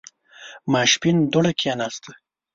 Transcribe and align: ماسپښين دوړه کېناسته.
ماسپښين 0.71 1.17
دوړه 1.33 1.51
کېناسته. 1.59 2.11